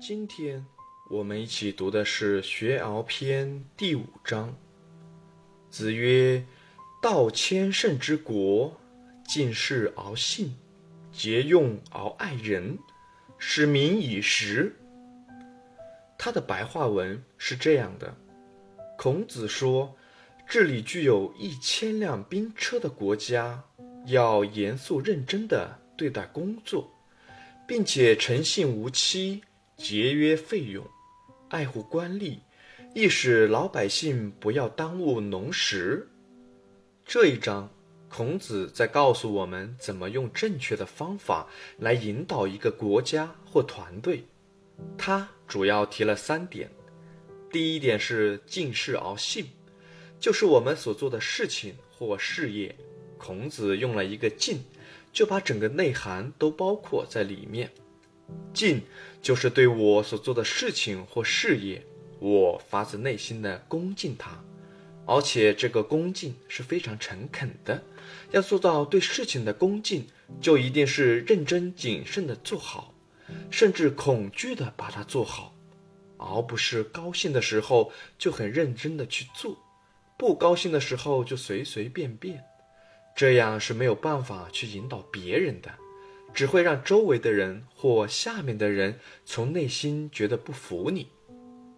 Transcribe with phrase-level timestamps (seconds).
[0.00, 0.64] 今天
[1.10, 4.54] 我们一起读的是《学而篇》第五章。
[5.68, 6.44] 子曰
[7.00, 8.76] ：“道千乘之国，
[9.28, 10.56] 敬事而信，
[11.12, 12.78] 节用而爱人，
[13.38, 14.74] 使民以时。”
[16.18, 18.16] 他的白话文是这样的：
[18.98, 19.94] 孔子说，
[20.46, 23.62] 治理具有一千辆兵车的国家，
[24.10, 26.90] 要严肃认真地对待工作，
[27.66, 29.42] 并且诚信无欺。
[29.76, 30.86] 节约费用，
[31.48, 32.36] 爱护官吏，
[32.94, 36.06] 亦使老百姓不要耽误农时。
[37.06, 37.70] 这一章，
[38.10, 44.22] 孔子在告诉我们怎么用正确的方法来引导一个国家或团队。
[44.98, 46.70] 他主要提了三点。
[47.50, 49.46] 第一点是敬事而信，
[50.20, 52.76] 就是我们所做的事情或事业，
[53.20, 54.64] 孔子用了一个“敬”，
[55.12, 57.70] 就把整个内涵都包括在里面。
[58.54, 58.80] 敬
[59.20, 61.84] 就是对我所做的事情或事业，
[62.18, 64.42] 我发自内心的恭敬他，
[65.04, 67.82] 而且这个恭敬是非常诚恳的。
[68.30, 70.06] 要做到对事情的恭敬，
[70.40, 72.94] 就一定是认真谨慎的做好，
[73.50, 75.54] 甚至恐惧的把它做好，
[76.16, 79.58] 而不是高兴的时候就很认真的去做，
[80.16, 82.44] 不高兴的时候就随随便便，
[83.20, 85.70] 这样是没有办法去引导别人的。
[86.32, 91.06] 只会让周围的人或下面的人从内心觉得不服你，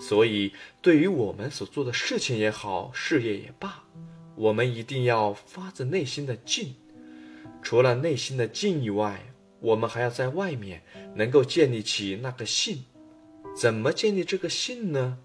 [0.00, 3.84] 所以对于我们所做的事情也好，事业也罢，
[4.34, 6.74] 我们一定要发自内心的敬。
[7.62, 9.20] 除了内心的敬以外，
[9.60, 10.82] 我们还要在外面
[11.14, 12.82] 能够建立起那个信。
[13.54, 15.18] 怎么建立这个信呢？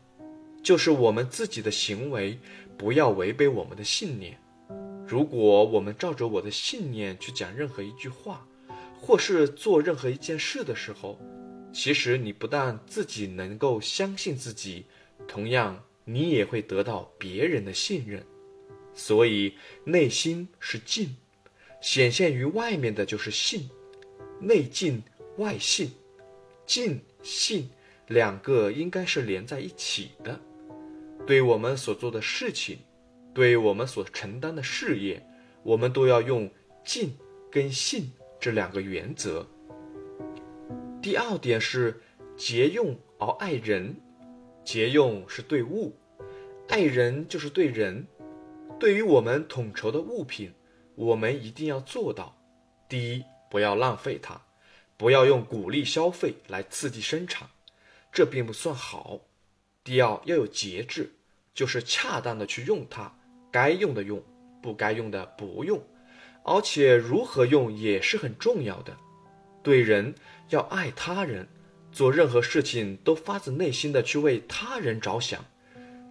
[0.61, 2.37] 就是我们自己的行为
[2.77, 4.37] 不要违背我们的信念。
[5.11, 8.47] 如果我们照着我的信念去讲任何一句话，
[8.97, 11.19] 或是做任何一件事的时候，
[11.73, 14.85] 其实你不但自己能够相信自己，
[15.27, 18.25] 同样你也会得到别人的信任。
[18.93, 19.53] 所以
[19.83, 21.13] 内心是静，
[21.81, 23.69] 显现于外面的就是信，
[24.39, 25.03] 内静
[25.39, 25.91] 外信，
[26.65, 27.69] 静信
[28.07, 30.39] 两个应该是连在一起的。
[31.27, 32.77] 对我们所做的事情，
[33.33, 35.25] 对我们所承担的事业，
[35.63, 36.49] 我们都要用
[36.83, 37.17] 敬
[37.51, 38.11] 跟信。
[38.39, 39.47] 这两个原则。
[40.99, 42.01] 第二点是
[42.35, 43.95] 节用而爱人，
[44.65, 45.95] 节用是对物，
[46.67, 48.07] 爱人就是对人。
[48.79, 50.51] 对于我们统筹的物品，
[50.95, 52.35] 我们一定要做到：
[52.89, 54.41] 第一，不要浪费它，
[54.97, 57.47] 不要用鼓励消费来刺激生产，
[58.11, 59.19] 这并不算好；
[59.83, 61.11] 第二，要有节制，
[61.53, 63.19] 就是恰当的去用它，
[63.51, 64.23] 该用的用，
[64.61, 65.81] 不该用的不用。
[66.43, 68.97] 而且如何用也是很重要的，
[69.61, 70.15] 对人
[70.49, 71.47] 要爱他人，
[71.91, 75.45] 做任何事情都发自内心的去为他人着想，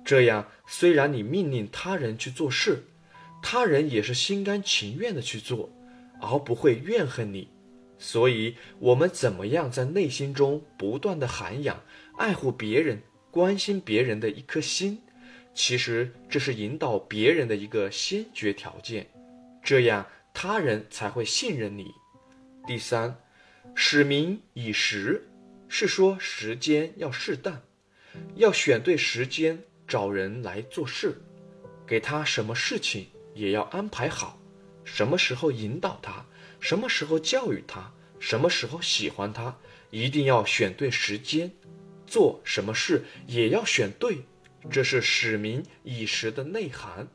[0.04, 2.84] 这样虽然你命令他人去做事，
[3.42, 5.68] 他人也是心甘情愿的去做，
[6.20, 7.48] 而不会怨恨你。
[7.98, 11.82] 所以，我们怎么样在内心中不断的涵养
[12.16, 15.02] 爱护别人、关心别人的一颗心，
[15.55, 19.11] 其实这是引导别人的一个先决条件，
[19.62, 20.06] 这样。
[20.33, 21.93] 他人才会信任你。
[22.65, 23.21] 第三，
[23.75, 25.28] 使民以时，
[25.69, 27.61] 是说时间要适当，
[28.37, 31.21] 要选对时间找人来做事，
[31.84, 34.41] 给他什么事情也要安排好，
[34.84, 36.25] 什么时候引导他，
[36.61, 39.59] 什么时候教育他，什么时候喜欢他，
[39.91, 41.50] 一定要选对时间，
[42.06, 44.19] 做什么事也要选对，
[44.69, 47.09] 这是使民以时的内涵。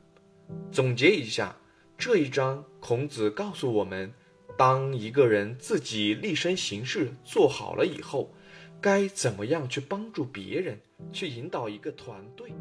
[0.72, 1.58] 总结一下。
[1.98, 4.14] 这一章，孔子告诉我们，
[4.58, 8.34] 当一个人自己立身行事做好了以后，
[8.82, 10.78] 该怎么样去帮助别人，
[11.14, 12.54] 去引导一个团队。